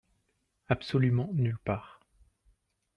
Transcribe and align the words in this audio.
Absolument 0.67 1.29
nulle 1.35 1.59
part. 1.59 1.99